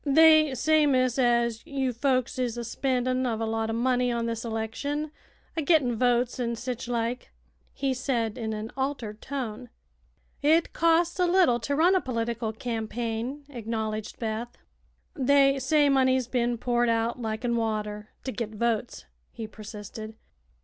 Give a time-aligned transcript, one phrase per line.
[0.03, 4.25] "They say, miss, as you folks is a spendin' uv a lot o' money on
[4.25, 5.11] this election,
[5.55, 7.29] a gittin' votes, an' sich like,"
[7.71, 9.69] he said, in an altered tone.
[10.41, 14.57] "It costs a little to run a political campaign," acknowledged Beth.
[15.13, 20.15] "They say money's bein' poured out liken water to git votes," he persisted.